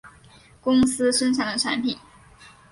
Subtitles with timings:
[0.61, 1.95] 公司生产的产品